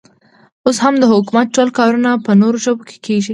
[0.65, 3.29] اوس هم د حکومت ټول کارونه په نورو ژبو کې کېږي.